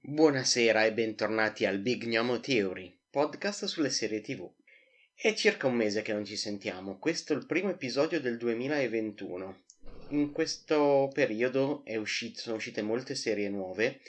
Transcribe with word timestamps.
Buonasera 0.00 0.84
e 0.84 0.92
bentornati 0.92 1.66
al 1.66 1.80
Big 1.80 2.04
Gnomo 2.04 2.38
Theory, 2.38 2.96
podcast 3.10 3.64
sulle 3.64 3.90
serie 3.90 4.20
tv. 4.20 4.48
È 5.12 5.34
circa 5.34 5.66
un 5.66 5.74
mese 5.74 6.02
che 6.02 6.12
non 6.12 6.24
ci 6.24 6.36
sentiamo, 6.36 7.00
questo 7.00 7.32
è 7.32 7.36
il 7.36 7.46
primo 7.46 7.70
episodio 7.70 8.20
del 8.20 8.36
2021. 8.36 9.62
In 10.10 10.30
questo 10.30 11.10
periodo 11.12 11.82
uscito, 11.96 12.40
sono 12.40 12.56
uscite 12.56 12.80
molte 12.80 13.16
serie 13.16 13.48
nuove, 13.48 14.00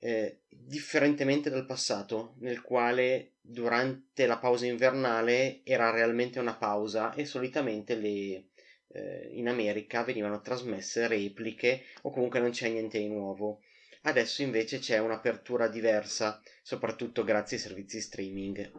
eh, 0.00 0.40
differentemente 0.48 1.48
dal 1.50 1.66
passato, 1.66 2.34
nel 2.40 2.60
quale 2.60 3.34
durante 3.40 4.26
la 4.26 4.38
pausa 4.38 4.66
invernale 4.66 5.60
era 5.64 5.90
realmente 5.90 6.38
una 6.38 6.56
pausa 6.56 7.14
e 7.14 7.24
solitamente 7.24 7.94
le, 7.94 8.48
eh, 8.88 9.28
in 9.32 9.48
America 9.48 10.02
venivano 10.02 10.40
trasmesse 10.40 11.06
repliche 11.06 11.82
o 12.02 12.10
comunque 12.10 12.40
non 12.40 12.50
c'è 12.50 12.68
niente 12.68 12.98
di 12.98 13.08
nuovo 13.08 13.60
Adesso 14.02 14.40
invece 14.40 14.78
c'è 14.78 14.98
un'apertura 14.98 15.68
diversa, 15.68 16.40
soprattutto 16.62 17.22
grazie 17.22 17.58
ai 17.58 17.62
servizi 17.62 18.00
streaming. 18.00 18.72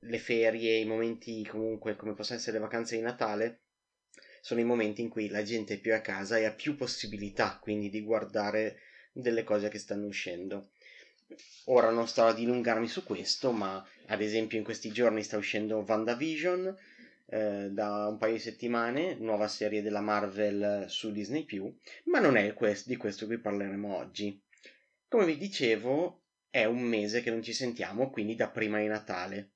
Le 0.00 0.18
ferie, 0.18 0.78
i 0.78 0.84
momenti 0.84 1.46
comunque 1.46 1.94
come 1.94 2.14
possono 2.14 2.38
essere 2.38 2.58
le 2.58 2.64
vacanze 2.64 2.96
di 2.96 3.02
Natale, 3.02 3.60
sono 4.40 4.58
i 4.58 4.64
momenti 4.64 5.02
in 5.02 5.08
cui 5.08 5.28
la 5.28 5.44
gente 5.44 5.74
è 5.74 5.78
più 5.80 5.94
a 5.94 6.00
casa 6.00 6.36
e 6.36 6.46
ha 6.46 6.52
più 6.52 6.74
possibilità 6.74 7.58
quindi 7.60 7.90
di 7.90 8.02
guardare 8.02 8.80
delle 9.16 9.44
cose 9.44 9.68
che 9.68 9.78
stanno 9.78 10.06
uscendo. 10.06 10.70
Ora 11.64 11.90
non 11.90 12.06
sto 12.06 12.24
a 12.24 12.34
dilungarmi 12.34 12.86
su 12.86 13.02
questo, 13.02 13.50
ma 13.50 13.84
ad 14.06 14.20
esempio 14.20 14.58
in 14.58 14.64
questi 14.64 14.92
giorni 14.92 15.22
sta 15.22 15.36
uscendo 15.36 15.84
WandaVision 15.86 16.76
eh, 17.28 17.68
da 17.70 18.06
un 18.06 18.18
paio 18.18 18.34
di 18.34 18.38
settimane, 18.38 19.14
nuova 19.14 19.48
serie 19.48 19.82
della 19.82 20.00
Marvel 20.00 20.84
su 20.88 21.10
Disney 21.10 21.44
ma 22.04 22.20
non 22.20 22.36
è 22.36 22.54
quest- 22.54 22.86
di 22.86 22.96
questo 22.96 23.26
che 23.26 23.38
parleremo 23.38 23.96
oggi. 23.96 24.40
Come 25.08 25.24
vi 25.24 25.36
dicevo, 25.36 26.22
è 26.50 26.64
un 26.64 26.82
mese 26.82 27.22
che 27.22 27.30
non 27.30 27.42
ci 27.42 27.52
sentiamo, 27.52 28.10
quindi 28.10 28.36
da 28.36 28.48
prima 28.48 28.78
di 28.78 28.86
Natale. 28.86 29.52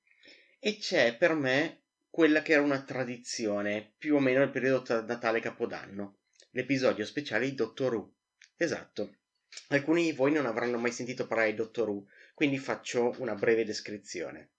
E 0.58 0.78
c'è 0.78 1.16
per 1.16 1.34
me 1.34 1.82
quella 2.10 2.42
che 2.42 2.52
era 2.52 2.62
una 2.62 2.82
tradizione, 2.82 3.94
più 3.96 4.16
o 4.16 4.18
meno 4.18 4.40
nel 4.40 4.50
periodo 4.50 4.82
tra 4.82 5.02
Natale 5.02 5.38
e 5.38 5.42
Capodanno, 5.42 6.18
l'episodio 6.50 7.04
speciale 7.04 7.48
di 7.48 7.54
Dottor 7.54 7.94
Who. 7.94 8.12
Esatto. 8.56 9.19
Alcuni 9.68 10.04
di 10.04 10.12
voi 10.12 10.32
non 10.32 10.46
avranno 10.46 10.78
mai 10.78 10.92
sentito 10.92 11.26
parlare 11.26 11.50
di 11.50 11.56
Dottor 11.56 11.88
Who, 11.88 12.06
quindi 12.34 12.58
faccio 12.58 13.14
una 13.18 13.34
breve 13.34 13.64
descrizione. 13.64 14.50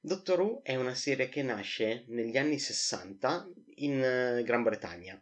Doctor 0.00 0.40
Who 0.40 0.60
è 0.62 0.76
una 0.76 0.94
serie 0.94 1.28
che 1.28 1.42
nasce 1.42 2.04
negli 2.08 2.36
anni 2.36 2.58
60 2.58 3.48
in 3.76 4.02
eh, 4.02 4.42
Gran 4.44 4.62
Bretagna. 4.62 5.20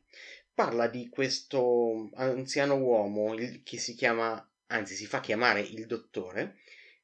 Parla 0.52 0.86
di 0.88 1.08
questo 1.08 2.10
anziano 2.14 2.76
uomo 2.76 3.34
che 3.64 3.78
si 3.78 3.94
chiama 3.94 4.46
anzi 4.66 4.94
si 4.94 5.06
fa 5.06 5.20
chiamare 5.20 5.60
il 5.60 5.86
dottore, 5.86 6.58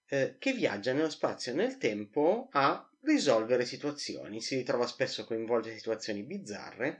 eh, 0.06 0.36
che 0.38 0.52
viaggia 0.52 0.92
nello 0.92 1.10
spazio 1.10 1.52
e 1.52 1.54
nel 1.54 1.78
tempo 1.78 2.48
a 2.52 2.88
risolvere 3.02 3.64
situazioni, 3.64 4.40
si 4.40 4.56
ritrova 4.56 4.86
spesso 4.86 5.24
coinvolto 5.24 5.68
in 5.68 5.76
situazioni 5.76 6.22
bizzarre 6.22 6.98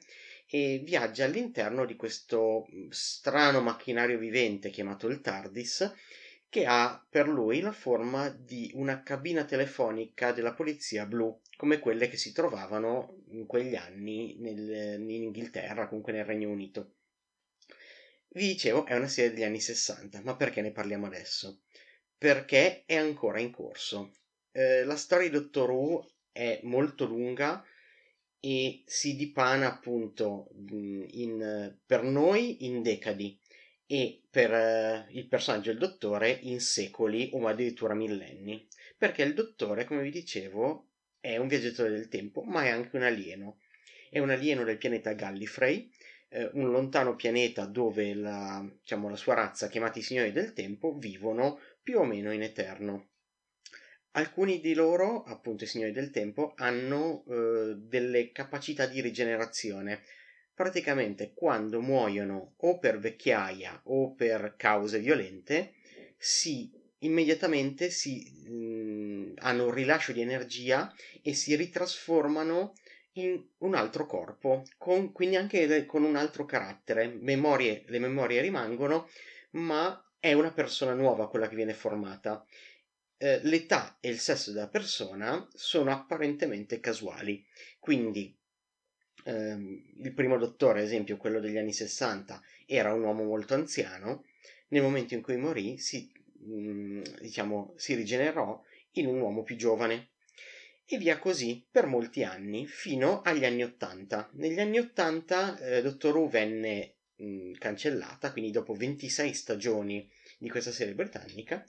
e 0.53 0.81
viaggia 0.83 1.25
all'interno 1.25 1.85
di 1.85 1.95
questo 1.95 2.67
mm, 2.75 2.89
strano 2.91 3.61
macchinario 3.61 4.19
vivente 4.19 4.71
chiamato 4.71 5.07
il 5.07 5.21
TARDIS 5.21 5.95
che 6.49 6.67
ha 6.67 7.07
per 7.09 7.29
lui 7.29 7.61
la 7.61 7.71
forma 7.71 8.29
di 8.29 8.73
una 8.75 9.05
cabina 9.05 9.45
telefonica 9.45 10.33
della 10.33 10.53
polizia 10.53 11.07
blu, 11.07 11.41
come 11.57 11.79
quelle 11.79 12.09
che 12.09 12.17
si 12.17 12.33
trovavano 12.33 13.23
in 13.29 13.47
quegli 13.47 13.77
anni 13.77 14.35
nel, 14.41 14.99
in 14.99 15.23
Inghilterra, 15.23 15.87
comunque 15.87 16.13
nel 16.13 16.25
Regno 16.25 16.51
Unito. 16.51 16.95
Vi 18.31 18.49
dicevo, 18.49 18.85
è 18.85 18.97
una 18.97 19.07
serie 19.07 19.31
degli 19.33 19.45
anni 19.45 19.61
60, 19.61 20.23
ma 20.25 20.35
perché 20.35 20.61
ne 20.61 20.73
parliamo 20.73 21.07
adesso? 21.07 21.61
Perché 22.19 22.83
è 22.85 22.97
ancora 22.97 23.39
in 23.39 23.53
corso. 23.53 24.11
Eh, 24.51 24.83
la 24.83 24.97
storia 24.97 25.29
di 25.29 25.35
Dottor 25.35 25.71
Who 25.71 26.11
è 26.33 26.59
molto 26.65 27.07
lunga 27.07 27.65
e 28.41 28.83
si 28.87 29.17
dipana 29.17 29.69
appunto 29.69 30.49
in, 30.69 31.77
per 31.85 32.03
noi 32.03 32.65
in 32.67 32.83
decadi 32.83 33.39
e 33.87 34.23
per 34.31 34.53
eh, 34.53 35.07
il 35.11 35.27
personaggio 35.27 35.71
del 35.71 35.79
dottore 35.79 36.31
in 36.43 36.61
secoli 36.61 37.31
o 37.33 37.47
addirittura 37.47 37.95
millenni. 37.95 38.67
Perché 38.97 39.23
il 39.23 39.35
dottore, 39.35 39.85
come 39.85 40.03
vi 40.03 40.11
dicevo, 40.11 40.89
è 41.21 41.37
un 41.37 41.49
viaggiatore 41.49 41.91
del 41.91 42.09
tempo, 42.09 42.43
ma 42.43 42.65
è 42.65 42.69
anche 42.69 42.97
un 42.97 43.03
alieno. 43.03 43.59
È 44.09 44.19
un 44.19 44.31
alieno 44.31 44.65
del 44.65 44.79
pianeta 44.79 45.13
Gallifrey 45.13 45.91
eh, 46.31 46.49
un 46.55 46.71
lontano 46.71 47.17
pianeta 47.17 47.67
dove 47.67 48.15
la, 48.15 48.65
diciamo, 48.81 49.09
la 49.09 49.17
sua 49.17 49.35
razza, 49.35 49.69
chiamati 49.69 50.01
Signori 50.01 50.33
del 50.33 50.53
Tempo, 50.53 50.95
vivono 50.97 51.59
più 51.83 51.99
o 51.99 52.05
meno 52.05 52.33
in 52.33 52.43
eterno. 52.43 53.10
Alcuni 54.13 54.61
di 54.61 54.75
loro, 54.75 55.23
appunto 55.23 55.65
i 55.65 55.67
Signori 55.69 55.93
del 55.93 56.11
Tempo, 56.11 56.55
hanno 56.57 57.25
eh, 57.29 57.77
delle 57.77 58.33
capacità 58.33 58.87
di 58.87 59.01
rigenerazione. 59.01 60.03
Praticamente 60.53 61.33
quando 61.33 61.81
muoiono 61.81 62.55
o 62.57 62.79
per 62.79 62.99
vecchiaia 62.99 63.81
o 63.85 64.13
per 64.15 64.55
cause 64.57 64.99
violente, 64.99 65.75
si 66.17 66.71
immediatamente 66.99 67.89
si, 67.91 68.45
mh, 68.47 68.53
mm, 68.53 69.33
hanno 69.37 69.67
un 69.67 69.73
rilascio 69.73 70.13
di 70.13 70.21
energia 70.21 70.93
e 71.23 71.33
si 71.33 71.55
ritrasformano 71.55 72.75
in 73.13 73.43
un 73.59 73.75
altro 73.75 74.07
corpo, 74.07 74.65
con, 74.77 75.13
quindi 75.13 75.37
anche 75.37 75.87
con 75.87 76.03
un 76.03 76.17
altro 76.17 76.45
carattere. 76.45 77.07
Memorie, 77.07 77.85
le 77.87 77.99
memorie 78.01 78.41
rimangono, 78.41 79.09
ma 79.53 80.05
è 80.19 80.35
una 80.35 80.53
persona 80.53 80.93
nuova 80.93 81.29
quella 81.29 81.49
che 81.49 81.57
viene 81.57 81.73
formata. 81.75 82.45
Eh, 83.23 83.39
l'età 83.43 83.99
e 84.01 84.09
il 84.09 84.19
sesso 84.19 84.51
della 84.51 84.69
persona 84.69 85.47
sono 85.53 85.93
apparentemente 85.93 86.81
casuali, 86.81 87.45
quindi 87.79 88.35
ehm, 89.25 89.93
il 90.03 90.15
primo 90.15 90.39
dottore, 90.39 90.79
ad 90.81 90.87
esempio 90.87 91.19
quello 91.19 91.39
degli 91.39 91.59
anni 91.59 91.75
60, 91.75 92.43
era 92.65 92.95
un 92.95 93.03
uomo 93.03 93.25
molto 93.25 93.53
anziano, 93.53 94.25
nel 94.69 94.81
momento 94.81 95.13
in 95.13 95.21
cui 95.21 95.37
morì 95.37 95.77
si, 95.77 96.11
mh, 96.39 96.53
mm, 96.53 97.03
diciamo, 97.21 97.75
si 97.77 97.95
rigenerò 97.95 98.59
in 98.93 99.07
un 99.07 99.21
uomo 99.21 99.43
più 99.43 99.57
giovane. 99.57 100.13
E 100.87 100.97
via 100.97 101.19
così 101.19 101.63
per 101.71 101.85
molti 101.85 102.25
anni, 102.25 102.67
fino 102.67 103.21
agli 103.21 103.45
anni 103.45 103.63
Ottanta. 103.63 104.31
Negli 104.33 104.61
anni 104.61 104.79
Ottanta 104.79 105.59
eh, 105.59 105.83
Doctor 105.83 106.17
Who 106.17 106.29
venne 106.31 106.95
mh, 107.17 107.53
cancellata, 107.59 108.33
quindi 108.33 108.51
dopo 108.51 108.73
26 108.73 109.35
stagioni 109.35 110.11
di 110.39 110.49
questa 110.49 110.73
serie 110.73 110.95
britannica, 110.95 111.63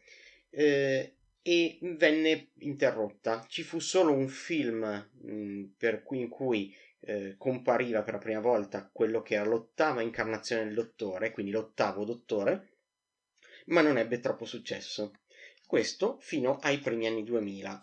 eh, 0.49 1.17
e 1.41 1.79
venne 1.81 2.51
interrotta. 2.59 3.45
Ci 3.47 3.63
fu 3.63 3.79
solo 3.79 4.13
un 4.13 4.27
film 4.27 5.09
mh, 5.21 5.73
per 5.77 6.03
cui, 6.03 6.19
in 6.19 6.29
cui 6.29 6.75
eh, 7.01 7.35
compariva 7.37 8.03
per 8.03 8.13
la 8.13 8.19
prima 8.19 8.39
volta 8.39 8.89
quello 8.91 9.21
che 9.21 9.35
era 9.35 9.45
l'ottava 9.45 10.01
incarnazione 10.01 10.65
del 10.65 10.75
dottore, 10.75 11.31
quindi 11.31 11.51
l'ottavo 11.51 12.05
dottore, 12.05 12.77
ma 13.67 13.81
non 13.81 13.97
ebbe 13.97 14.19
troppo 14.19 14.45
successo. 14.45 15.13
Questo 15.65 16.17
fino 16.19 16.57
ai 16.57 16.79
primi 16.79 17.07
anni 17.07 17.23
2000 17.23 17.79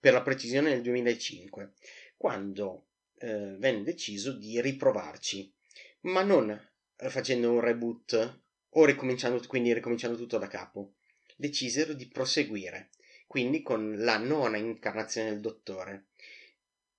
per 0.00 0.12
la 0.12 0.22
precisione 0.22 0.70
nel 0.70 0.82
2005, 0.82 1.74
quando 2.16 2.86
eh, 3.18 3.54
venne 3.58 3.84
deciso 3.84 4.32
di 4.32 4.60
riprovarci, 4.60 5.54
ma 6.02 6.22
non 6.22 6.70
facendo 7.08 7.52
un 7.52 7.60
reboot 7.60 8.40
o 8.70 8.84
ricominciando, 8.84 9.40
quindi 9.46 9.72
ricominciando 9.72 10.16
tutto 10.16 10.38
da 10.38 10.48
capo. 10.48 10.94
Decisero 11.42 11.92
di 11.92 12.06
proseguire, 12.06 12.90
quindi 13.26 13.62
con 13.62 13.96
la 13.98 14.16
nona 14.16 14.58
incarnazione 14.58 15.30
del 15.30 15.40
Dottore. 15.40 16.04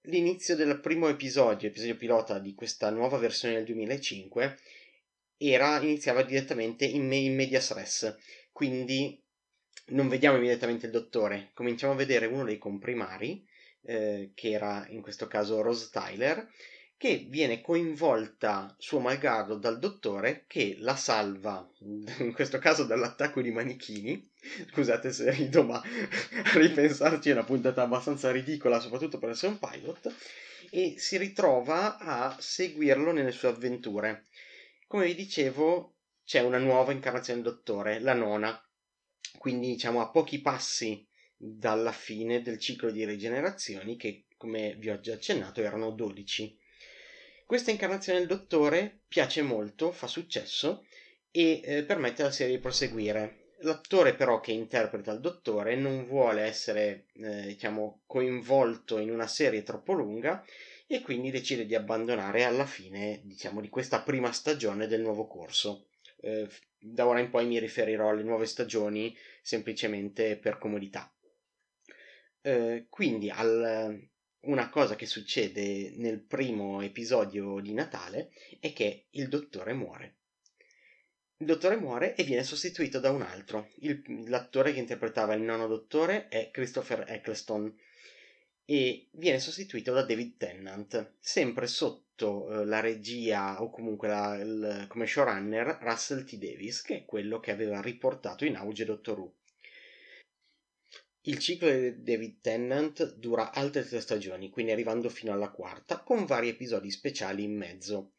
L'inizio 0.08 0.58
del 0.58 0.82
primo 0.82 1.08
episodio, 1.08 1.70
episodio 1.70 1.96
pilota 1.96 2.40
di 2.40 2.54
questa 2.54 2.90
nuova 2.90 3.18
versione 3.18 3.54
del 3.54 3.64
2005, 3.64 4.60
era, 5.38 5.82
iniziava 5.82 6.24
direttamente 6.24 6.84
in, 6.84 7.08
me, 7.08 7.16
in 7.16 7.36
medias 7.36 7.72
res, 7.72 8.18
quindi 8.52 9.18
non 9.92 10.10
vediamo 10.10 10.36
immediatamente 10.36 10.88
il 10.88 10.92
dottore, 10.92 11.52
cominciamo 11.54 11.94
a 11.94 11.96
vedere 11.96 12.26
uno 12.26 12.44
dei 12.44 12.58
comprimari, 12.58 13.48
eh, 13.84 14.32
che 14.36 14.52
era 14.52 14.86
in 14.90 15.02
questo 15.02 15.26
caso 15.28 15.62
Rose 15.62 15.88
Tyler, 15.90 16.52
che 17.04 17.26
viene 17.28 17.60
coinvolta 17.60 18.74
suo 18.80 19.00
malgrado 19.00 19.58
dal 19.58 19.78
dottore 19.78 20.46
che 20.48 20.78
la 20.80 20.96
salva, 20.96 21.70
in 21.80 22.32
questo 22.34 22.60
caso 22.60 22.86
dall'attacco 22.86 23.42
di 23.42 23.52
manichini. 23.52 24.32
Scusate 24.72 25.12
se 25.12 25.30
rido, 25.32 25.64
ma 25.64 25.84
ripensarci 26.56 27.28
è 27.28 27.34
una 27.34 27.44
puntata 27.44 27.82
abbastanza 27.82 28.32
ridicola, 28.32 28.80
soprattutto 28.80 29.18
per 29.18 29.32
essere 29.32 29.52
un 29.52 29.60
pilot, 29.60 30.16
e 30.70 30.96
si 30.98 31.18
ritrova 31.18 31.98
a 31.98 32.38
seguirlo 32.40 33.12
nelle 33.12 33.34
sue 33.34 33.50
avventure. 33.50 34.28
Come 34.88 35.08
vi 35.08 35.16
dicevo, 35.16 35.96
c'è 36.24 36.40
una 36.40 36.58
nuova 36.58 36.94
incarnazione 36.94 37.42
del 37.42 37.52
dottore, 37.52 38.00
la 38.00 38.14
nona, 38.14 38.58
quindi 39.40 39.68
diciamo 39.68 40.00
a 40.00 40.10
pochi 40.10 40.40
passi 40.40 41.06
dalla 41.36 41.92
fine 41.92 42.42
del 42.42 42.60
ciclo 42.60 42.92
di 42.92 43.04
rigenerazioni 43.04 43.98
che 43.98 44.24
come 44.38 44.76
vi 44.78 44.90
ho 44.90 45.02
già 45.02 45.16
accennato 45.16 45.60
erano 45.60 45.92
12. 45.92 46.62
Questa 47.46 47.72
incarnazione 47.72 48.20
del 48.20 48.28
dottore 48.28 49.02
piace 49.08 49.42
molto, 49.42 49.92
fa 49.92 50.08
successo 50.08 50.86
e 51.30 51.62
eh, 51.64 51.84
permette 51.84 52.22
alla 52.22 52.32
serie 52.32 52.56
di 52.56 52.62
proseguire. 52.62 53.52
L'attore 53.60 54.16
però 54.16 54.40
che 54.40 54.52
interpreta 54.52 55.12
il 55.12 55.20
dottore 55.20 55.76
non 55.76 56.06
vuole 56.06 56.42
essere 56.42 57.06
eh, 57.14 57.46
diciamo, 57.48 58.02
coinvolto 58.06 58.98
in 58.98 59.10
una 59.10 59.28
serie 59.28 59.64
troppo 59.64 59.94
lunga 59.94 60.44
e 60.88 61.02
quindi 61.02 61.32
decide 61.32 61.66
di 61.66 61.76
abbandonare 61.76 62.44
alla 62.44 62.66
fine 62.66 63.22
diciamo, 63.24 63.62
di 63.62 63.70
questa 63.70 64.02
prima 64.02 64.32
stagione 64.32 64.88
del 64.88 65.02
nuovo 65.02 65.28
corso. 65.28 65.88
Eh, 66.22 66.48
da 66.80 67.08
ora 67.08 67.20
in 67.20 67.30
poi 67.30 67.46
mi 67.46 67.60
riferirò 67.60 68.10
alle 68.10 68.24
nuove 68.24 68.46
stagioni 68.46 69.16
semplicemente 69.42 70.38
per 70.38 70.58
comodità. 70.58 71.14
Eh, 72.42 72.88
quindi 72.90 73.30
al, 73.30 74.10
una 74.44 74.70
cosa 74.70 74.96
che 74.96 75.06
succede 75.06 75.94
nel 75.96 76.20
primo 76.20 76.82
episodio 76.82 77.60
di 77.60 77.74
Natale 77.74 78.32
è 78.60 78.74
che 78.74 79.08
il 79.12 79.30
dottore 79.30 79.74
muore. 79.74 80.16
Il 81.38 81.46
dottore 81.46 81.78
muore 81.78 82.16
e 82.16 82.24
viene 82.24 82.44
sostituito 82.44 83.00
da 83.00 83.12
un 83.12 83.22
altro. 83.22 83.70
Il, 83.80 84.02
l'attore 84.28 84.74
che 84.74 84.80
interpretava 84.80 85.34
il 85.34 85.42
nono 85.42 85.68
dottore 85.68 86.28
è 86.28 86.52
Christopher 86.52 87.06
Eccleston 87.08 87.74
e 88.66 89.10
viene 89.12 89.40
sostituito 89.40 89.94
da 89.94 90.04
David 90.04 90.38
Tennant, 90.38 91.16
sempre 91.20 91.68
sotto 91.68 92.62
eh, 92.62 92.66
la 92.66 92.80
regia 92.80 93.62
o 93.62 93.70
comunque 93.70 94.08
la, 94.08 94.36
il, 94.36 94.86
come 94.88 95.06
showrunner 95.06 95.80
Russell 95.82 96.24
T. 96.24 96.38
Davis, 96.38 96.82
che 96.82 96.98
è 97.00 97.06
quello 97.06 97.40
che 97.40 97.52
aveva 97.52 97.82
riportato 97.82 98.46
in 98.46 98.56
auge 98.56 98.86
Doctor 98.86 99.20
Who. 99.20 99.34
Il 101.26 101.40
ciclo 101.40 101.72
di 101.72 102.04
David 102.04 102.42
Tennant 102.42 103.16
dura 103.16 103.54
altre 103.54 103.88
tre 103.88 104.02
stagioni, 104.02 104.50
quindi 104.50 104.74
arrivando 104.74 105.08
fino 105.08 105.32
alla 105.32 105.52
quarta, 105.52 106.00
con 106.00 106.26
vari 106.26 106.50
episodi 106.50 106.92
speciali 106.92 107.44
in 107.44 107.56
mezzo. 107.56 108.12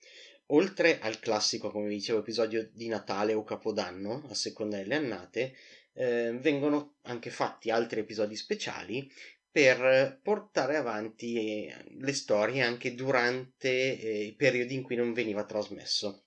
Oltre 0.46 1.00
al 1.00 1.18
classico, 1.18 1.70
come 1.70 1.90
dicevo, 1.90 2.20
episodio 2.20 2.70
di 2.72 2.88
Natale 2.88 3.34
o 3.34 3.44
Capodanno, 3.44 4.24
a 4.30 4.34
seconda 4.34 4.78
delle 4.78 4.94
annate, 4.94 5.54
eh, 5.92 6.34
vengono 6.40 6.96
anche 7.02 7.28
fatti 7.28 7.68
altri 7.68 8.00
episodi 8.00 8.36
speciali 8.36 9.06
per 9.50 10.18
portare 10.22 10.76
avanti 10.76 11.70
le 11.98 12.12
storie 12.14 12.62
anche 12.62 12.94
durante 12.94 14.00
eh, 14.00 14.24
i 14.24 14.34
periodi 14.34 14.76
in 14.76 14.82
cui 14.82 14.96
non 14.96 15.12
veniva 15.12 15.44
trasmesso. 15.44 16.23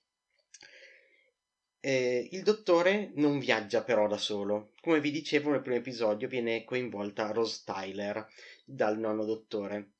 Eh, 1.80 2.28
il 2.32 2.42
dottore 2.42 3.12
non 3.14 3.38
viaggia 3.38 3.84
però 3.84 4.08
da 4.08 4.16
solo. 4.18 4.72
Come 4.80 5.00
vi 5.00 5.10
dicevo 5.10 5.50
nel 5.50 5.62
primo 5.62 5.76
episodio 5.76 6.28
viene 6.28 6.64
coinvolta 6.64 7.30
Rose 7.30 7.62
Tyler 7.64 8.26
dal 8.64 8.98
nono 8.98 9.24
dottore. 9.24 9.92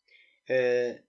Eh, 0.44 1.04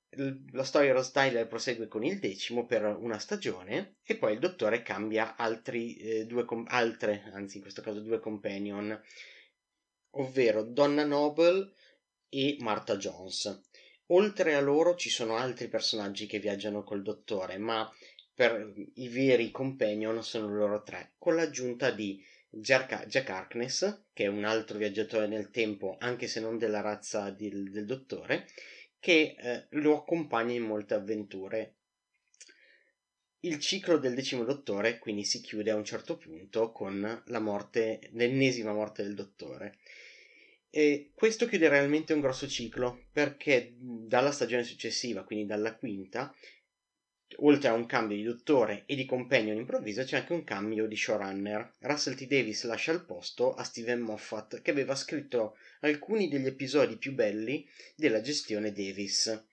la 0.51 0.63
storia 0.63 0.94
Rose 0.94 1.12
Tyler 1.12 1.48
prosegue 1.48 1.88
con 1.88 2.04
il 2.04 2.19
decimo 2.19 2.66
per 2.66 2.83
una 2.83 3.19
stagione 3.19 3.98
e 4.04 4.18
poi 4.18 4.33
il 4.33 4.39
dottore 4.39 4.81
cambia 4.81 5.36
altri 5.36 5.95
eh, 5.98 6.25
due 6.25 6.45
com- 6.45 6.66
altre, 6.68 7.30
anzi 7.33 7.57
in 7.57 7.62
questo 7.62 7.81
caso 7.81 8.00
due 8.01 8.19
companion, 8.19 9.00
ovvero 10.12 10.63
Donna 10.63 11.06
Noble 11.06 11.72
e 12.30 12.57
Martha 12.60 12.98
Jones. 12.98 13.62
Oltre 14.07 14.56
a 14.56 14.60
loro 14.60 14.95
ci 14.95 15.10
sono 15.10 15.36
altri 15.36 15.68
personaggi 15.68 16.25
che 16.25 16.39
viaggiano 16.39 16.83
col 16.83 17.04
dottore, 17.04 17.60
ma 17.60 17.88
per 18.39 18.71
i 18.94 19.09
veri 19.09 19.51
companion 19.51 20.24
sono 20.24 20.47
loro 20.47 20.81
tre, 20.81 21.15
con 21.18 21.36
l'aggiunta 21.36 21.91
di 21.91 22.24
Jack, 22.50 23.06
Jack 23.06 23.30
Harkness, 23.30 24.03
che 24.13 24.24
è 24.24 24.27
un 24.27 24.45
altro 24.45 24.77
viaggiatore 24.77 25.27
nel 25.27 25.50
tempo, 25.50 25.97
anche 26.00 26.27
se 26.27 26.39
non 26.39 26.57
della 26.57 26.80
razza 26.80 27.31
del, 27.31 27.69
del 27.69 27.86
dottore, 27.86 28.47
che 28.97 29.36
eh, 29.38 29.65
lo 29.71 29.97
accompagna 29.97 30.53
in 30.53 30.63
molte 30.63 30.94
avventure. 30.94 31.75
Il 33.41 33.59
ciclo 33.59 33.97
del 33.97 34.15
decimo 34.15 34.45
dottore 34.45 35.00
quindi 35.00 35.25
si 35.25 35.41
chiude 35.41 35.71
a 35.71 35.75
un 35.75 35.83
certo 35.83 36.15
punto 36.15 36.71
con 36.71 37.24
la 37.25 37.39
morte, 37.39 38.00
l'ennesima 38.13 38.71
morte 38.71 39.03
del 39.03 39.15
dottore. 39.15 39.80
E 40.69 41.12
questo 41.13 41.45
chiude 41.45 41.68
realmente 41.68 42.13
un 42.13 42.21
grosso 42.21 42.47
ciclo 42.47 43.07
perché 43.12 43.75
dalla 43.77 44.31
stagione 44.31 44.63
successiva, 44.63 45.25
quindi 45.25 45.45
dalla 45.45 45.75
quinta, 45.75 46.33
oltre 47.38 47.70
a 47.70 47.74
un 47.74 47.86
cambio 47.86 48.18
di 48.18 48.24
dottore 48.24 48.84
e 48.86 48.96
di 48.96 49.06
companion 49.06 49.56
improvviso, 49.56 50.04
c'è 50.04 50.18
anche 50.18 50.34
un 50.34 50.44
cambio 50.44 50.88
di 50.88 50.96
showrunner. 50.96 51.74
Russell 51.80 52.16
T. 52.16 52.28
Davis 52.28 52.64
lascia 52.66 52.92
il 52.92 53.06
posto 53.06 53.54
a 53.54 53.64
Steven 53.64 54.00
Moffat, 54.00 54.62
che 54.62 54.72
aveva 54.72 54.96
scritto 54.96 55.58
alcuni 55.81 56.28
degli 56.28 56.48
episodi 56.48 56.98
più 56.98 57.14
belli 57.14 57.68
della 57.96 58.22
gestione 58.22 58.72
Davis. 58.72 59.46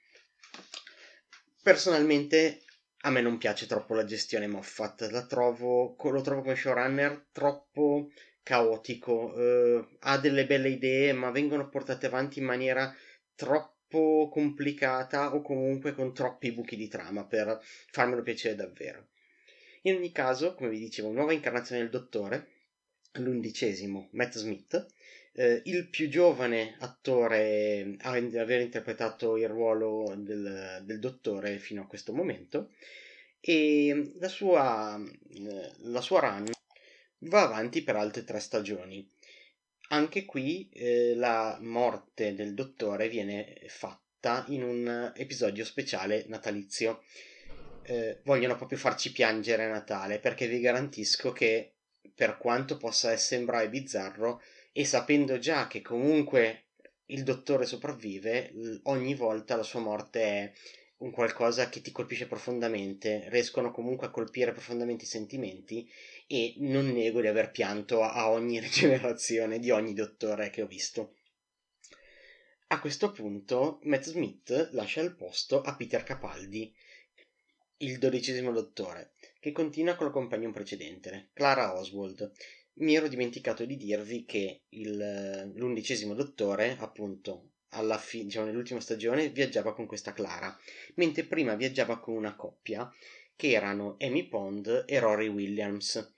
Personalmente 1.63 2.63
a 3.01 3.11
me 3.11 3.21
non 3.21 3.39
piace 3.39 3.67
troppo 3.67 3.95
la 3.95 4.05
gestione 4.05 4.47
Moffat, 4.47 5.27
trovo, 5.27 5.97
lo 5.97 6.21
trovo 6.23 6.43
come 6.43 6.57
showrunner 6.57 7.27
troppo 7.31 8.11
caotico, 8.43 9.35
eh, 9.37 9.89
ha 10.01 10.19
delle 10.19 10.47
belle 10.47 10.71
idee 10.71 11.13
ma 11.13 11.31
vengono 11.31 11.69
portate 11.69 12.07
avanti 12.07 12.39
in 12.39 12.47
maniera 12.47 12.95
troppo 13.35 13.76
troppo 13.97 14.29
complicata 14.29 15.35
o 15.35 15.41
comunque 15.41 15.95
con 15.95 16.13
troppi 16.13 16.53
buchi 16.53 16.77
di 16.77 16.89
trama 16.89 17.25
per 17.25 17.59
farmelo 17.91 18.23
piacere 18.23 18.55
davvero. 18.55 19.09
In 19.83 19.95
ogni 19.95 20.13
caso, 20.13 20.55
come 20.55 20.69
vi 20.69 20.79
dicevo, 20.79 21.11
nuova 21.11 21.33
incarnazione 21.33 21.81
del 21.81 21.91
dottore, 21.91 22.49
l'undicesimo, 23.13 24.09
Matt 24.13 24.37
Smith, 24.37 24.87
eh, 25.33 25.63
il 25.65 25.89
più 25.89 26.09
giovane 26.09 26.77
attore 26.81 27.97
a 28.01 28.11
aver 28.13 28.61
interpretato 28.61 29.37
il 29.37 29.49
ruolo 29.49 30.13
del, 30.17 30.83
del 30.85 30.99
dottore 30.99 31.59
fino 31.59 31.83
a 31.83 31.87
questo 31.87 32.13
momento, 32.13 32.73
e 33.41 34.13
la 34.19 34.29
sua, 34.29 35.01
eh, 35.01 35.73
la 35.83 36.01
sua 36.01 36.21
run 36.21 36.51
va 37.21 37.43
avanti 37.43 37.83
per 37.83 37.97
altre 37.97 38.25
tre 38.25 38.41
stagioni. 38.41 39.09
Anche 39.89 40.25
qui 40.25 40.69
eh, 40.73 41.15
la 41.15 41.59
morte 41.61 42.35
del 42.35 42.55
dottore 42.55 43.09
viene 43.09 43.55
fatta 43.69 44.45
in 44.49 44.63
un 44.63 45.13
episodio 45.15 45.65
speciale 45.65 46.25
natalizio. 46.27 47.05
Eh, 47.83 48.21
vogliono 48.25 48.57
proprio 48.57 48.79
farci 48.79 49.13
piangere 49.13 49.69
Natale 49.69 50.19
perché 50.19 50.49
vi 50.49 50.59
garantisco 50.59 51.31
che 51.31 51.75
per 52.13 52.37
quanto 52.37 52.77
possa 52.77 53.17
sembrare 53.17 53.69
bizzarro 53.69 54.43
e 54.73 54.85
sapendo 54.85 55.39
già 55.39 55.69
che 55.69 55.83
comunque 55.83 56.65
il 57.07 57.23
dottore 57.23 57.65
sopravvive, 57.65 58.53
ogni 58.85 59.15
volta 59.15 59.55
la 59.55 59.63
sua 59.63 59.81
morte 59.81 60.23
è 60.23 60.53
un 60.99 61.11
qualcosa 61.11 61.69
che 61.69 61.83
ti 61.83 61.93
colpisce 61.93 62.27
profondamente, 62.27 63.29
riescono 63.29 63.71
comunque 63.71 64.07
a 64.07 64.11
colpire 64.11 64.53
profondamente 64.53 65.05
i 65.05 65.09
sentimenti 65.09 65.91
e 66.27 66.55
non 66.59 66.87
nego 66.87 67.21
di 67.21 67.27
aver 67.27 67.51
pianto 67.51 68.03
a 68.03 68.31
ogni 68.31 68.59
rigenerazione 68.61 69.59
di 69.59 69.71
ogni 69.71 69.93
dottore 69.93 70.51
che 70.51 70.63
ho 70.63 70.67
visto. 70.67 71.17
A 72.69 72.81
questo 72.81 73.13
punto 73.13 73.79
Matt 73.85 74.05
Smith 74.05 74.71
lascia 74.73 75.01
il 75.01 75.15
posto 75.15 75.61
a 75.61 75.77
Peter 75.77 76.03
Capaldi, 76.03 76.75
il 77.79 77.99
dodicesimo 77.99 78.51
dottore, 78.51 79.13
che 79.39 79.53
continua 79.53 79.95
con 79.95 80.07
la 80.07 80.13
compagnon 80.13 80.51
precedente, 80.51 81.29
Clara 81.33 81.79
Oswald. 81.79 82.33
Mi 82.79 82.97
ero 82.97 83.09
dimenticato 83.09 83.65
di 83.65 83.77
dirvi 83.77 84.25
che 84.25 84.63
il, 84.71 85.53
l'undicesimo 85.55 86.15
dottore, 86.15 86.77
appunto, 86.79 87.53
alla 87.71 87.99
fine, 87.99 88.25
diciamo, 88.25 88.47
nell'ultima 88.47 88.81
stagione, 88.81 89.29
viaggiava 89.29 89.75
con 89.75 89.87
questa 89.87 90.13
Clara, 90.13 90.57
mentre 90.95 91.25
prima 91.25 91.55
viaggiava 91.55 91.99
con 91.99 92.15
una 92.15 92.35
coppia 92.37 92.91
che 93.35 93.51
erano 93.51 93.97
Amy 94.01 94.29
Pond 94.29 94.85
e 94.87 94.99
Rory 94.99 95.29
Williams 95.29 96.15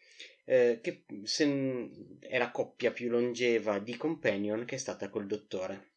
eh, 0.49 0.79
che 0.81 1.05
se, 1.25 1.91
è 2.21 2.39
la 2.39 2.51
coppia 2.51 2.91
più 2.91 3.11
longeva 3.11 3.79
di 3.79 3.97
companion 3.99 4.65
che 4.65 4.77
è 4.77 4.79
stata 4.79 5.11
col 5.11 5.27
dottore. 5.27 5.91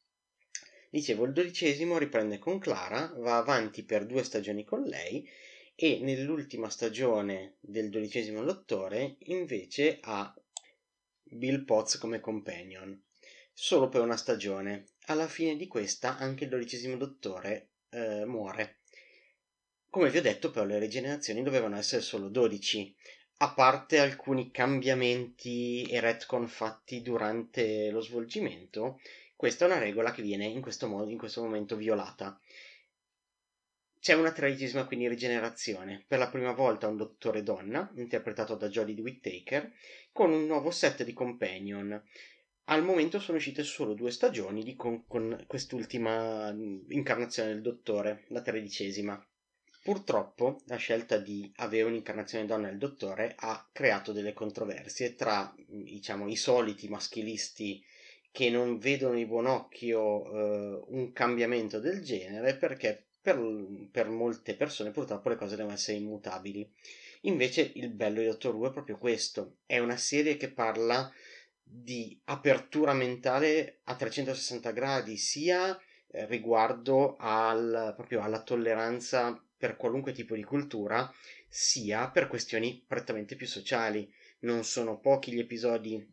Dicevo, 0.90 1.24
il 1.24 1.32
dodicesimo 1.32 1.98
riprende 1.98 2.38
con 2.38 2.60
Clara, 2.60 3.14
va 3.16 3.38
avanti 3.38 3.84
per 3.84 4.06
due 4.06 4.24
stagioni 4.24 4.66
con 4.66 4.84
lei 4.84 5.26
e 5.74 6.00
nell'ultima 6.02 6.70
stagione 6.70 7.56
del 7.62 7.90
dodicesimo 7.90 8.44
dottore 8.44 9.16
invece 9.20 10.00
ha 10.02 10.36
Bill 11.24 11.64
Potts 11.64 11.98
come 11.98 12.20
companion, 12.20 13.02
solo 13.54 13.88
per 13.88 14.02
una 14.02 14.18
stagione. 14.18 14.84
Alla 15.06 15.28
fine 15.28 15.56
di 15.56 15.68
questa 15.68 16.18
anche 16.18 16.44
il 16.44 16.50
dodicesimo 16.50 16.96
dottore 16.96 17.70
eh, 17.90 18.26
muore. 18.26 18.82
Come 19.90 20.10
vi 20.10 20.20
ho 20.20 20.22
detto 20.22 20.52
però 20.52 20.66
le 20.66 20.80
rigenerazioni 20.80 21.44
dovevano 21.44 21.78
essere 21.78 22.02
solo 22.02 22.30
12, 22.30 22.96
a 23.38 23.54
parte 23.54 24.00
alcuni 24.00 24.52
cambiamenti 24.52 25.84
e 25.84 26.00
retcon 26.00 26.48
fatti 26.48 27.02
durante 27.02 27.90
lo 27.90 28.00
svolgimento, 28.00 29.00
questa 29.36 29.66
è 29.66 29.68
una 29.68 29.80
regola 29.80 30.12
che 30.12 30.22
viene 30.22 30.46
in 30.46 30.62
questo, 30.62 30.88
modo, 30.88 31.10
in 31.10 31.18
questo 31.18 31.42
momento 31.42 31.76
violata. 31.76 32.40
c'è 34.00 34.14
una 34.14 34.32
tredicesima 34.32 34.86
quindi 34.86 35.08
rigenerazione. 35.08 36.06
Per 36.08 36.20
la 36.20 36.30
prima 36.30 36.52
volta 36.52 36.88
un 36.88 36.98
dottore 36.98 37.42
donna, 37.42 37.92
interpretato 37.96 38.54
da 38.56 38.70
Jodie 38.70 39.02
Whittaker, 39.02 39.74
con 40.12 40.32
un 40.32 40.46
nuovo 40.46 40.70
set 40.70 41.04
di 41.04 41.14
companion. 41.14 42.00
Al 42.66 42.84
momento 42.84 43.20
sono 43.20 43.38
uscite 43.38 43.64
solo 43.64 43.94
due 43.94 44.12
stagioni 44.12 44.64
di 44.64 44.76
con, 44.76 45.06
con 45.08 45.44
quest'ultima 45.48 46.50
incarnazione 46.90 47.50
del 47.50 47.62
dottore, 47.62 48.26
la 48.30 48.42
tredicesima. 48.42 49.24
Purtroppo 49.84 50.62
la 50.66 50.76
scelta 50.76 51.18
di 51.18 51.52
avere 51.56 51.86
un'incarnazione 51.86 52.46
donna 52.46 52.68
del 52.68 52.78
dottore 52.78 53.34
ha 53.36 53.68
creato 53.72 54.12
delle 54.12 54.34
controversie 54.34 55.16
tra 55.16 55.54
diciamo, 55.58 56.28
i 56.28 56.36
soliti 56.36 56.88
maschilisti 56.88 57.84
che 58.32 58.50
non 58.50 58.78
vedono 58.78 59.16
di 59.16 59.26
buon 59.26 59.48
occhio 59.48 60.26
eh, 60.32 60.84
un 60.88 61.12
cambiamento 61.12 61.80
del 61.80 62.02
genere 62.04 62.56
perché 62.56 63.08
per, 63.22 63.40
per, 63.92 64.08
molte 64.10 64.56
persone 64.56 64.92
purtroppo 64.92 65.30
le 65.30 65.36
cose 65.36 65.56
devono 65.56 65.76
essere 65.76 65.98
immutabili. 65.98 66.72
Invece 67.22 67.72
il 67.76 67.90
bello 67.90 68.20
di 68.20 68.28
Dottor 68.28 68.56
Who 68.56 68.70
è 68.70 68.72
proprio 68.72 68.98
questo, 68.98 69.58
è 69.66 69.78
una 69.80 69.98
serie 69.98 70.38
che 70.38 70.52
parla 70.52 71.12
di 71.74 72.20
apertura 72.26 72.94
mentale 72.94 73.80
a 73.86 73.96
360 73.96 74.72
gradi, 74.72 75.16
sia 75.16 75.80
eh, 76.08 76.26
riguardo 76.26 77.16
al, 77.18 77.94
proprio 77.96 78.22
alla 78.22 78.44
tolleranza 78.44 79.42
per 79.58 79.78
qualunque 79.78 80.12
tipo 80.12 80.36
di 80.36 80.44
cultura, 80.44 81.10
sia 81.48 82.10
per 82.10 82.28
questioni 82.28 82.84
prettamente 82.86 83.36
più 83.36 83.48
sociali. 83.48 84.12
Non 84.40 84.66
sono 84.66 85.00
pochi 85.00 85.32
gli 85.32 85.40
episodi 85.40 86.06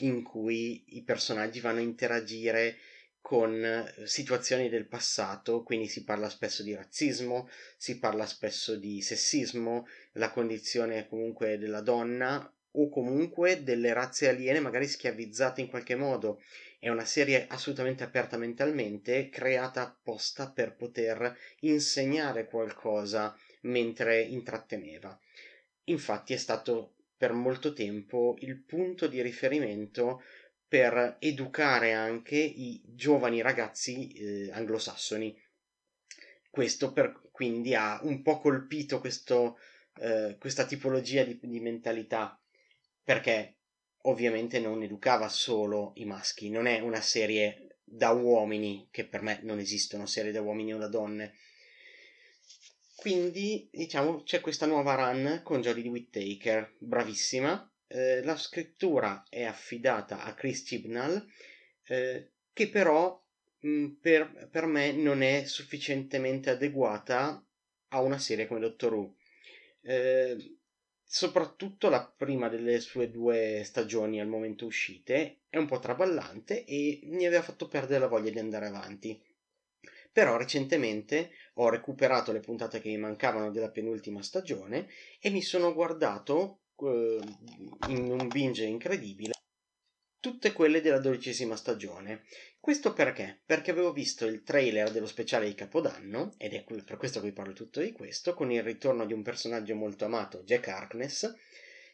in 0.00 0.22
cui 0.22 0.84
i 0.96 1.02
personaggi 1.02 1.58
vanno 1.58 1.80
a 1.80 1.82
interagire 1.82 2.76
con 3.20 3.64
eh, 3.64 4.06
situazioni 4.06 4.68
del 4.68 4.86
passato, 4.86 5.64
quindi 5.64 5.88
si 5.88 6.04
parla 6.04 6.28
spesso 6.28 6.62
di 6.62 6.74
razzismo, 6.74 7.48
si 7.76 7.98
parla 7.98 8.26
spesso 8.26 8.76
di 8.76 9.02
sessismo, 9.02 9.86
la 10.12 10.30
condizione 10.30 11.08
comunque 11.08 11.58
della 11.58 11.80
donna 11.80 12.52
o 12.72 12.88
comunque 12.88 13.62
delle 13.62 13.92
razze 13.92 14.28
aliene 14.28 14.60
magari 14.60 14.86
schiavizzate 14.86 15.60
in 15.60 15.68
qualche 15.68 15.94
modo. 15.94 16.40
È 16.78 16.88
una 16.88 17.04
serie 17.04 17.46
assolutamente 17.48 18.02
aperta 18.02 18.36
mentalmente, 18.36 19.28
creata 19.28 19.82
apposta 19.82 20.50
per 20.50 20.74
poter 20.74 21.36
insegnare 21.60 22.46
qualcosa 22.46 23.36
mentre 23.62 24.20
intratteneva. 24.20 25.18
Infatti 25.84 26.32
è 26.32 26.36
stato 26.36 26.94
per 27.16 27.32
molto 27.32 27.72
tempo 27.72 28.36
il 28.40 28.60
punto 28.62 29.06
di 29.06 29.22
riferimento 29.22 30.22
per 30.66 31.18
educare 31.20 31.92
anche 31.92 32.36
i 32.36 32.82
giovani 32.84 33.42
ragazzi 33.42 34.10
eh, 34.12 34.50
anglosassoni. 34.52 35.38
Questo 36.50 36.92
per, 36.92 37.28
quindi 37.30 37.74
ha 37.74 38.00
un 38.02 38.22
po' 38.22 38.38
colpito 38.38 38.98
questo, 38.98 39.58
eh, 40.00 40.36
questa 40.40 40.64
tipologia 40.64 41.24
di, 41.24 41.38
di 41.42 41.60
mentalità, 41.60 42.41
perché 43.04 43.56
ovviamente 44.02 44.58
non 44.58 44.82
educava 44.82 45.28
solo 45.28 45.92
i 45.96 46.04
maschi, 46.04 46.50
non 46.50 46.66
è 46.66 46.80
una 46.80 47.00
serie 47.00 47.76
da 47.84 48.10
uomini, 48.10 48.88
che 48.90 49.06
per 49.06 49.22
me 49.22 49.40
non 49.42 49.58
esistono 49.58 50.06
serie 50.06 50.32
da 50.32 50.40
uomini 50.40 50.74
o 50.74 50.78
da 50.78 50.88
donne. 50.88 51.34
Quindi, 52.96 53.68
diciamo, 53.70 54.22
c'è 54.22 54.40
questa 54.40 54.66
nuova 54.66 54.94
run 54.94 55.40
con 55.42 55.60
Jodie 55.60 55.88
Whittaker, 55.88 56.76
bravissima, 56.78 57.68
eh, 57.88 58.22
la 58.22 58.36
scrittura 58.36 59.24
è 59.28 59.42
affidata 59.42 60.22
a 60.22 60.34
Chris 60.34 60.62
Chibnall, 60.62 61.26
eh, 61.88 62.30
che 62.52 62.68
però 62.68 63.20
mh, 63.60 63.68
mm, 63.68 63.88
per, 64.00 64.48
per, 64.50 64.66
me 64.66 64.92
non 64.92 65.22
è 65.22 65.44
sufficientemente 65.44 66.50
adeguata 66.50 67.44
a 67.88 68.00
una 68.00 68.18
serie 68.18 68.46
come 68.46 68.60
Doctor 68.60 68.94
Who. 68.94 69.16
Eh, 69.82 70.58
soprattutto 71.14 71.90
la 71.90 72.10
prima 72.16 72.48
delle 72.48 72.80
sue 72.80 73.10
due 73.10 73.64
stagioni 73.66 74.18
al 74.18 74.28
momento 74.28 74.64
uscite 74.64 75.40
è 75.50 75.58
un 75.58 75.66
po' 75.66 75.78
traballante 75.78 76.64
e 76.64 77.00
mi 77.04 77.26
aveva 77.26 77.42
fatto 77.42 77.68
perdere 77.68 78.00
la 78.00 78.06
voglia 78.06 78.30
di 78.30 78.38
andare 78.38 78.68
avanti. 78.68 79.22
Però 80.10 80.38
recentemente 80.38 81.32
ho 81.56 81.68
recuperato 81.68 82.32
le 82.32 82.40
puntate 82.40 82.80
che 82.80 82.88
mi 82.88 82.96
mancavano 82.96 83.50
della 83.50 83.70
penultima 83.70 84.22
stagione 84.22 84.88
e 85.20 85.28
mi 85.28 85.42
sono 85.42 85.74
guardato 85.74 86.60
eh, 86.78 87.20
in 87.80 88.10
un 88.10 88.30
binge 88.30 88.64
incredibile 88.64 89.31
tutte 90.22 90.52
quelle 90.52 90.80
della 90.80 91.00
dodicesima 91.00 91.56
stagione. 91.56 92.22
Questo 92.60 92.92
perché? 92.92 93.40
Perché 93.44 93.72
avevo 93.72 93.92
visto 93.92 94.24
il 94.24 94.44
trailer 94.44 94.92
dello 94.92 95.08
speciale 95.08 95.46
di 95.46 95.54
Capodanno, 95.56 96.34
ed 96.38 96.54
è 96.54 96.62
per 96.62 96.96
questo 96.96 97.18
che 97.18 97.26
vi 97.26 97.32
parlo 97.32 97.52
tutto 97.52 97.80
di 97.80 97.90
questo, 97.90 98.32
con 98.32 98.52
il 98.52 98.62
ritorno 98.62 99.04
di 99.04 99.12
un 99.12 99.22
personaggio 99.22 99.74
molto 99.74 100.04
amato, 100.04 100.44
Jack 100.44 100.68
Harkness, 100.68 101.34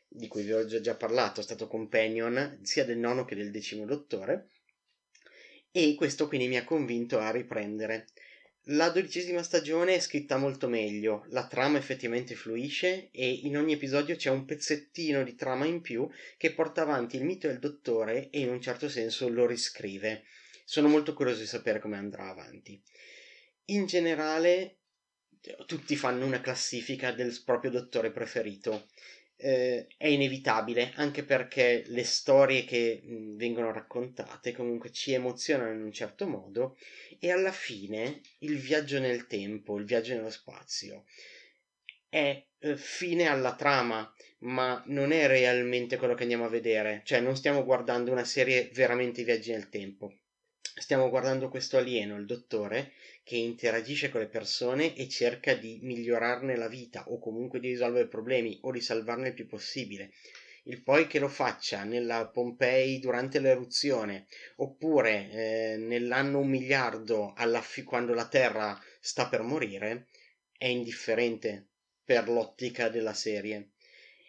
di 0.07 0.29
cui 0.29 0.43
vi 0.43 0.53
ho 0.53 0.67
già 0.67 0.95
parlato, 0.95 1.41
è 1.41 1.43
stato 1.43 1.69
companion 1.69 2.59
sia 2.61 2.85
del 2.85 2.99
nono 2.99 3.25
che 3.25 3.35
del 3.35 3.51
decimo 3.51 3.87
dottore, 3.87 4.51
e 5.73 5.95
questo 5.95 6.29
quindi 6.29 6.49
mi 6.49 6.59
ha 6.59 6.65
convinto 6.65 7.19
a 7.19 7.31
riprendere 7.31 8.09
la 8.73 8.91
dodicesima 8.91 9.43
stagione 9.43 9.95
è 9.95 10.01
scritta 10.01 10.37
molto 10.37 10.69
meglio, 10.69 11.25
la 11.29 11.47
trama 11.47 11.79
effettivamente 11.79 12.35
fluisce 12.35 13.09
e 13.13 13.31
in 13.31 13.57
ogni 13.57 13.73
episodio 13.73 14.15
c'è 14.15 14.29
un 14.29 14.45
pezzettino 14.45 15.23
di 15.23 15.35
trama 15.35 15.65
in 15.65 15.81
più 15.81 16.07
che 16.37 16.53
porta 16.53 16.83
avanti 16.83 17.17
il 17.17 17.25
mito 17.25 17.47
del 17.47 17.61
dottore 17.61 18.29
e 18.29 18.41
in 18.41 18.51
un 18.51 18.61
certo 18.61 18.91
senso 18.91 19.29
lo 19.29 19.47
riscrive. 19.47 20.25
Sono 20.65 20.89
molto 20.89 21.15
curioso 21.15 21.41
di 21.41 21.47
sapere 21.47 21.79
come 21.79 21.97
andrà 21.97 22.29
avanti. 22.29 22.79
In 23.67 23.87
generale, 23.87 24.81
tutti 25.67 25.97
fanno 25.97 26.27
una 26.27 26.43
classifica 26.43 27.13
del 27.13 27.41
proprio 27.45 27.71
dottore 27.71 28.11
preferito 28.11 28.89
eh, 29.41 29.87
è 29.97 30.07
inevitabile 30.09 30.93
anche 30.97 31.23
perché 31.23 31.85
le 31.87 32.05
storie 32.05 32.65
che 32.65 33.01
mh, 33.03 33.37
vengono 33.37 33.73
raccontate 33.73 34.53
comunque 34.53 34.91
ci 34.91 35.13
emozionano 35.13 35.73
in 35.73 35.83
un 35.83 35.93
certo 35.93 36.27
modo 36.27 36.77
e 37.21 37.31
alla 37.31 37.53
fine 37.53 38.21
il 38.41 38.59
viaggio 38.59 38.99
nel 38.99 39.27
tempo, 39.27 39.79
il 39.79 39.85
viaggio 39.85 40.15
nello 40.15 40.31
spazio 40.31 41.05
è 42.09 42.43
eh, 42.59 42.77
fine 42.77 43.27
alla 43.27 43.55
trama, 43.55 44.13
ma 44.39 44.83
non 44.87 45.13
è 45.13 45.27
realmente 45.27 45.97
quello 45.97 46.15
che 46.15 46.23
andiamo 46.23 46.45
a 46.45 46.49
vedere, 46.49 47.03
cioè 47.05 47.21
non 47.21 47.37
stiamo 47.37 47.65
guardando 47.65 48.11
una 48.11 48.25
serie 48.25 48.71
veramente 48.73 49.23
viaggi 49.25 49.53
nel 49.53 49.69
tempo. 49.69 50.13
Stiamo 50.61 51.09
guardando 51.11 51.49
questo 51.49 51.77
alieno, 51.77 52.17
il 52.17 52.25
dottore, 52.25 52.93
che 53.29 53.37
interagisce 53.37 54.09
con 54.09 54.23
le 54.23 54.27
persone 54.27 54.97
e 54.97 55.07
cerca 55.07 55.53
di 55.53 55.81
migliorarne 55.83 56.57
la 56.57 56.67
vita 56.67 57.11
o 57.11 57.19
comunque 57.19 57.61
di 57.61 57.69
risolvere 57.69 58.09
problemi 58.09 58.59
o 58.63 58.73
di 58.73 58.81
salvarne 58.81 59.29
il 59.29 59.35
più 59.35 59.47
possibile. 59.47 60.13
Il 60.63 60.83
poi 60.83 61.07
che 61.07 61.19
lo 61.19 61.29
faccia 61.29 61.85
nella 61.85 62.27
Pompei 62.29 62.99
durante 63.01 63.39
l'eruzione 63.39 64.29
oppure 64.57 65.31
eh, 65.31 65.77
nell'anno 65.77 66.39
un 66.39 66.49
miliardo 66.49 67.35
fi- 67.61 67.83
quando 67.83 68.15
la 68.15 68.27
Terra 68.27 68.81
sta 68.99 69.29
per 69.29 69.43
morire 69.43 70.07
è 70.57 70.65
indifferente 70.65 71.67
per 72.03 72.31
l'ottica 72.31 72.89
della 72.89 73.13
serie. 73.13 73.73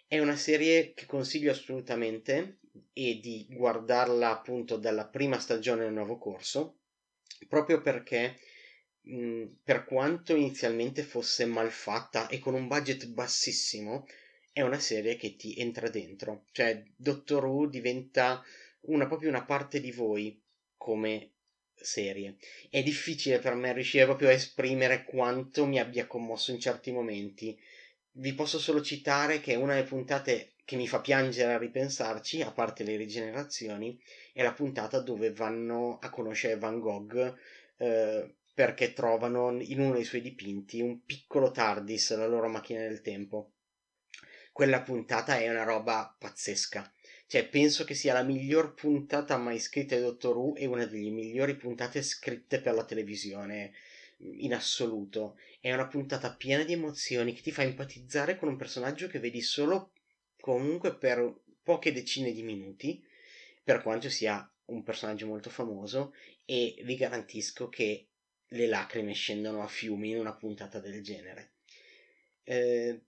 È 0.06 0.18
una 0.18 0.36
serie 0.36 0.92
che 0.92 1.06
consiglio 1.06 1.52
assolutamente 1.52 2.58
e 2.92 3.18
di 3.18 3.46
guardarla 3.48 4.30
appunto 4.30 4.76
dalla 4.76 5.08
prima 5.08 5.38
stagione 5.38 5.84
del 5.84 5.94
nuovo 5.94 6.18
corso 6.18 6.80
proprio 7.48 7.80
perché 7.80 8.36
per 9.64 9.84
quanto 9.84 10.34
inizialmente 10.34 11.02
fosse 11.02 11.44
mal 11.46 11.70
fatta 11.70 12.28
e 12.28 12.38
con 12.38 12.54
un 12.54 12.68
budget 12.68 13.06
bassissimo, 13.06 14.06
è 14.52 14.62
una 14.62 14.78
serie 14.78 15.16
che 15.16 15.36
ti 15.36 15.54
entra 15.56 15.88
dentro. 15.88 16.44
Cioè, 16.52 16.82
Doctor 16.96 17.44
Who 17.44 17.66
diventa 17.66 18.42
una, 18.82 19.06
proprio 19.06 19.30
una 19.30 19.44
parte 19.44 19.80
di 19.80 19.90
voi 19.90 20.40
come 20.76 21.32
serie. 21.74 22.36
È 22.68 22.82
difficile 22.82 23.38
per 23.38 23.54
me 23.54 23.72
riuscire 23.72 24.04
proprio 24.04 24.28
a 24.28 24.32
esprimere 24.32 25.04
quanto 25.04 25.66
mi 25.66 25.78
abbia 25.78 26.06
commosso 26.06 26.50
in 26.50 26.60
certi 26.60 26.92
momenti. 26.92 27.58
Vi 28.12 28.34
posso 28.34 28.58
solo 28.58 28.82
citare 28.82 29.40
che 29.40 29.54
una 29.54 29.74
delle 29.74 29.86
puntate 29.86 30.54
che 30.64 30.76
mi 30.76 30.86
fa 30.86 31.00
piangere 31.00 31.54
a 31.54 31.58
ripensarci, 31.58 32.42
a 32.42 32.52
parte 32.52 32.84
le 32.84 32.96
rigenerazioni, 32.96 33.98
è 34.32 34.42
la 34.42 34.52
puntata 34.52 35.00
dove 35.00 35.32
vanno 35.32 35.98
a 36.00 36.10
conoscere 36.10 36.58
Van 36.58 36.78
Gogh. 36.78 37.34
Eh, 37.76 38.34
perché 38.54 38.92
trovano 38.92 39.60
in 39.60 39.80
uno 39.80 39.94
dei 39.94 40.04
suoi 40.04 40.20
dipinti 40.20 40.80
un 40.80 41.04
piccolo 41.04 41.50
TARDIS, 41.50 42.16
la 42.16 42.26
loro 42.26 42.48
macchina 42.48 42.80
del 42.80 43.00
tempo. 43.00 43.52
Quella 44.52 44.82
puntata 44.82 45.38
è 45.38 45.48
una 45.48 45.62
roba 45.62 46.14
pazzesca. 46.18 46.92
Cioè, 47.26 47.48
penso 47.48 47.84
che 47.84 47.94
sia 47.94 48.12
la 48.12 48.24
miglior 48.24 48.74
puntata 48.74 49.36
mai 49.36 49.60
scritta 49.60 49.94
di 49.94 50.02
Doctor 50.02 50.36
Who 50.36 50.56
e 50.56 50.66
una 50.66 50.84
delle 50.84 51.10
migliori 51.10 51.54
puntate 51.56 52.02
scritte 52.02 52.60
per 52.60 52.74
la 52.74 52.84
televisione 52.84 53.72
in 54.18 54.52
assoluto. 54.52 55.38
È 55.60 55.72
una 55.72 55.86
puntata 55.86 56.34
piena 56.34 56.64
di 56.64 56.72
emozioni 56.72 57.32
che 57.32 57.42
ti 57.42 57.52
fa 57.52 57.62
empatizzare 57.62 58.36
con 58.36 58.48
un 58.48 58.56
personaggio 58.56 59.06
che 59.06 59.20
vedi 59.20 59.40
solo 59.40 59.92
comunque 60.40 60.96
per 60.96 61.42
poche 61.62 61.92
decine 61.92 62.32
di 62.32 62.42
minuti, 62.42 63.02
per 63.62 63.82
quanto 63.82 64.10
sia 64.10 64.52
un 64.66 64.82
personaggio 64.82 65.26
molto 65.26 65.50
famoso, 65.50 66.12
e 66.44 66.80
vi 66.84 66.96
garantisco 66.96 67.68
che 67.68 68.09
le 68.50 68.66
lacrime 68.66 69.12
scendono 69.12 69.62
a 69.62 69.68
fiumi 69.68 70.10
in 70.10 70.18
una 70.18 70.34
puntata 70.34 70.78
del 70.80 71.02
genere. 71.02 71.52
Eh, 72.42 73.00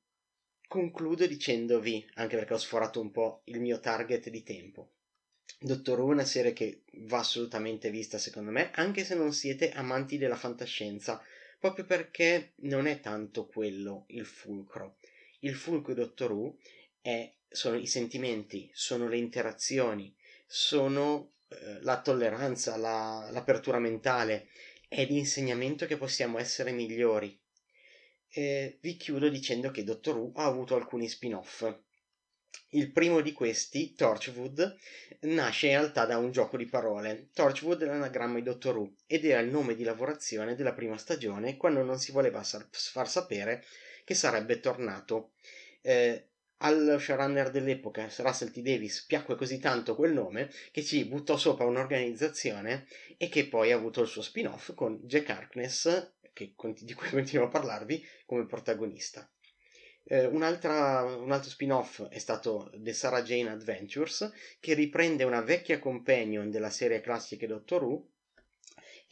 concludo 0.69 1.27
dicendovi, 1.27 2.09
anche 2.15 2.37
perché 2.37 2.55
ho 2.55 2.59
sforato 2.59 3.01
un 3.01 3.11
po' 3.11 3.43
il 3.45 3.61
mio 3.61 3.81
target 3.81 4.29
di 4.29 4.43
tempo. 4.43 4.93
Dottor 5.59 6.01
Who 6.01 6.11
è 6.11 6.15
una 6.15 6.25
serie 6.25 6.53
che 6.53 6.83
va 7.05 7.19
assolutamente 7.19 7.91
vista 7.91 8.19
secondo 8.19 8.51
me, 8.51 8.71
anche 8.73 9.05
se 9.05 9.15
non 9.15 9.33
siete 9.33 9.71
amanti 9.73 10.19
della 10.19 10.37
fantascienza, 10.37 11.23
proprio 11.59 11.85
perché 11.85 12.55
non 12.63 12.87
è 12.87 13.01
tanto 13.01 13.47
quello 13.47 14.05
il 14.09 14.25
fulcro. 14.25 14.99
Il 15.41 15.55
fulcro 15.55 15.95
di 15.95 16.01
Dottor 16.01 16.33
Who 16.33 16.57
è, 17.01 17.33
sono 17.49 17.77
i 17.77 17.87
sentimenti, 17.87 18.71
sono 18.73 19.09
le 19.09 19.19
interazioni, 19.19 20.15
sono 20.47 21.35
eh, 21.49 21.79
la 21.83 22.01
tolleranza, 22.01 22.77
la, 22.77 23.29
l'apertura 23.31 23.79
mentale, 23.79 24.49
è 24.93 25.05
l'insegnamento 25.07 25.87
che 25.87 25.97
possiamo 25.97 26.39
essere 26.39 26.73
migliori. 26.73 27.39
E 28.29 28.79
vi 28.81 28.97
chiudo 28.97 29.29
dicendo 29.29 29.71
che 29.71 29.85
Dottor 29.85 30.17
Who 30.17 30.33
ha 30.35 30.45
avuto 30.45 30.75
alcuni 30.75 31.09
spin-off 31.09 31.65
il 32.75 32.91
primo 32.91 33.21
di 33.21 33.33
questi, 33.33 33.95
Torchwood, 33.95 34.77
nasce 35.21 35.67
in 35.67 35.73
realtà 35.73 36.07
da 36.07 36.17
un 36.17 36.31
gioco 36.31 36.57
di 36.57 36.67
parole. 36.67 37.29
Torchwood 37.33 37.83
è 37.83 37.87
l'anagramma 37.87 38.37
di 38.37 38.43
Doctor 38.43 38.77
Who 38.77 38.95
ed 39.07 39.25
era 39.25 39.41
il 39.41 39.51
nome 39.51 39.75
di 39.75 39.85
lavorazione 39.85 40.55
della 40.55 40.73
prima 40.73 40.97
stagione 40.97 41.57
quando 41.57 41.83
non 41.83 41.99
si 41.99 42.13
voleva 42.13 42.43
far 42.43 43.09
sapere 43.09 43.65
che 44.05 44.15
sarebbe 44.15 44.61
tornato. 44.61 45.33
Eh, 45.83 46.29
al 46.63 46.97
showrunner 47.01 47.51
dell'epoca, 47.51 48.09
Russell 48.19 48.51
T. 48.51 48.61
Davis, 48.61 49.05
piacque 49.05 49.35
così 49.35 49.59
tanto 49.59 49.95
quel 49.97 50.13
nome 50.13 50.51
che 50.71 50.83
ci 50.83 51.05
buttò 51.05 51.37
sopra 51.37 51.67
un'organizzazione 51.67 52.87
e 53.17 53.29
che 53.29 53.49
poi 53.49 53.73
ha 53.73 53.77
avuto 53.77 54.03
il 54.03 54.09
suo 54.09 54.23
spin-off 54.23 54.75
con 54.75 55.01
Jack 55.03 55.29
Harkness, 55.31 56.13
che, 56.33 56.55
di 56.81 56.95
cui 56.95 57.09
continuo 57.11 57.47
a 57.47 57.51
parlarvi, 57.51 58.05
come 58.27 58.47
protagonista. 58.47 59.29
Eh, 60.05 60.27
un 60.27 60.43
altro 60.43 61.43
spin-off 61.43 62.03
è 62.09 62.19
stato 62.19 62.71
The 62.77 62.93
Sarah 62.93 63.23
Jane 63.23 63.51
Adventures, 63.51 64.31
che 64.61 64.75
riprende 64.75 65.25
una 65.25 65.43
vecchia 65.43 65.79
companion 65.79 66.51
della 66.51 66.71
serie 66.71 67.01
classica 67.01 67.47
Doctor 67.47 67.85
Who 67.85 68.12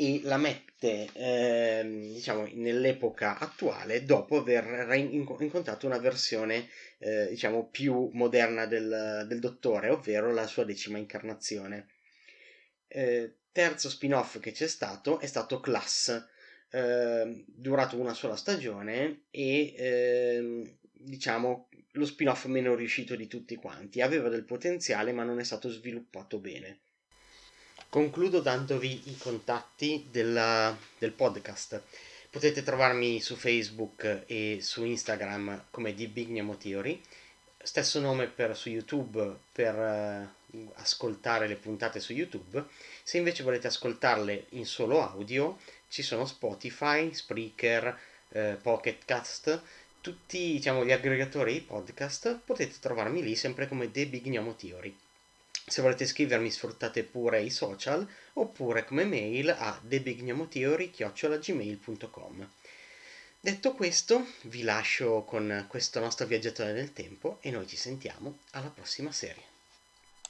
e 0.00 0.20
la 0.22 0.38
mette 0.38 1.10
eh, 1.12 2.08
diciamo 2.14 2.48
nell'epoca 2.54 3.38
attuale 3.38 4.04
dopo 4.04 4.38
aver 4.38 4.94
incontrato 4.94 5.84
una 5.84 5.98
versione 5.98 6.68
eh, 6.98 7.28
diciamo 7.28 7.68
più 7.68 8.08
moderna 8.14 8.64
del, 8.64 9.26
del, 9.28 9.40
dottore 9.40 9.90
ovvero 9.90 10.32
la 10.32 10.46
sua 10.46 10.64
decima 10.64 10.96
incarnazione 10.96 11.88
eh, 12.88 13.34
terzo 13.52 13.90
spin-off 13.90 14.40
che 14.40 14.52
c'è 14.52 14.68
stato 14.68 15.20
è 15.20 15.26
stato 15.26 15.60
Class 15.60 16.28
eh, 16.70 17.44
durato 17.46 17.98
una 17.98 18.14
sola 18.14 18.36
stagione 18.36 19.24
e 19.30 19.74
ehm, 19.76 20.78
diciamo, 20.92 21.68
lo 21.92 22.06
spin-off 22.06 22.44
meno 22.46 22.74
riuscito 22.74 23.16
di 23.16 23.26
tutti 23.26 23.56
quanti. 23.56 24.00
Aveva 24.00 24.28
del 24.28 24.44
potenziale, 24.44 25.12
ma 25.12 25.24
non 25.24 25.40
è 25.40 25.44
stato 25.44 25.68
sviluppato 25.68 26.38
bene. 26.38 26.80
Concludo 27.90 28.38
dandovi 28.38 29.10
i 29.10 29.16
contatti 29.16 30.06
della, 30.12 30.78
del 30.96 31.10
podcast. 31.10 31.82
Potete 32.30 32.62
trovarmi 32.62 33.20
su 33.20 33.34
Facebook 33.34 34.22
e 34.26 34.58
su 34.60 34.84
Instagram 34.84 35.64
come 35.72 35.92
di 35.92 36.06
Big 36.06 36.28
Nemo 36.28 36.56
Theory. 36.56 37.02
Stesso 37.60 37.98
nome 37.98 38.28
per, 38.28 38.56
su 38.56 38.68
YouTube 38.68 39.38
per 39.50 40.30
uh, 40.46 40.70
ascoltare 40.74 41.48
le 41.48 41.56
puntate 41.56 41.98
su 41.98 42.12
YouTube. 42.12 42.64
Se 43.02 43.18
invece 43.18 43.42
volete 43.42 43.66
ascoltarle 43.66 44.46
in 44.50 44.66
solo 44.66 45.02
audio, 45.02 45.58
ci 45.88 46.02
sono 46.02 46.26
Spotify, 46.26 47.12
Spreaker, 47.12 47.98
uh, 48.28 48.56
Pocket 48.62 49.04
Cast 49.04 49.62
tutti 50.00 50.52
diciamo, 50.52 50.84
gli 50.84 50.92
aggregatori 50.92 51.60
podcast 51.60 52.38
potete 52.44 52.78
trovarmi 52.78 53.20
lì 53.20 53.34
sempre 53.34 53.66
come 53.66 53.90
The 53.90 54.06
Big 54.06 54.28
Gnomo 54.28 54.54
Theory. 54.54 54.96
Se 55.66 55.82
volete 55.82 56.06
scrivermi 56.06 56.50
sfruttate 56.50 57.04
pure 57.04 57.42
i 57.42 57.50
social 57.50 58.08
oppure 58.34 58.84
come 58.84 59.04
mail 59.04 59.50
a 59.50 59.80
thebignomotheory.gmail.com 59.86 62.48
Detto 63.42 63.72
questo, 63.72 64.26
vi 64.42 64.62
lascio 64.62 65.22
con 65.22 65.64
questo 65.66 65.98
nostro 65.98 66.26
viaggiatore 66.26 66.74
del 66.74 66.92
tempo 66.92 67.38
e 67.40 67.50
noi 67.50 67.66
ci 67.66 67.76
sentiamo 67.76 68.40
alla 68.50 68.68
prossima 68.68 69.12
serie. 69.12 69.49